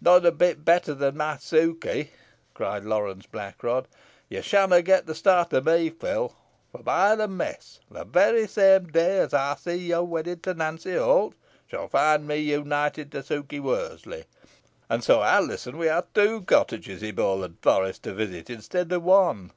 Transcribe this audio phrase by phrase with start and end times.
[0.00, 2.10] "Not a bit better than my Sukey,"
[2.54, 3.86] cried Lawrence Blackrod.
[4.28, 6.32] "Ye shanna get th' start o' me, Phil,
[6.70, 7.80] fo' by th' mess!
[7.90, 11.34] the very same day os sees yo wedded to Nancy Holt
[11.66, 14.26] shan find me united to Sukey Worseley.
[14.88, 19.50] An so Alizon win ha' two cottages i' Bowland Forest to visit i'stead o' one."